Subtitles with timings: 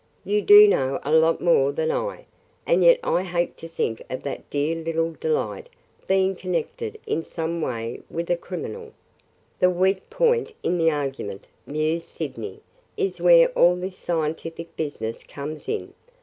[0.25, 2.25] "You do know a lot more than I.
[2.65, 5.69] And yet I hate to think of that dear little Delight
[6.07, 8.93] being connected in some way with a– a criminal!"
[9.59, 12.61] "The weak point in the argument," mused Sydney,
[12.97, 15.93] "is where all this scientific business comes in.